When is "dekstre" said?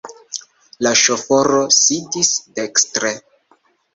2.61-3.15